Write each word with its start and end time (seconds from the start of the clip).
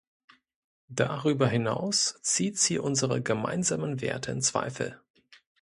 Darüber 0.89 1.47
hinaus 1.47 2.15
zieht 2.23 2.57
sie 2.57 2.79
unsere 2.79 3.21
gemeinsamen 3.21 4.01
Werte 4.01 4.31
in 4.31 4.41
Zweifel. 4.41 4.99